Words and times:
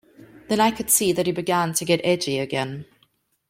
Then 0.47 0.59
I 0.59 0.71
could 0.71 0.89
see 0.89 1.11
that 1.11 1.27
he 1.27 1.31
began 1.31 1.75
to 1.75 1.85
get 1.85 2.01
edgy 2.03 2.39
again. 2.39 2.87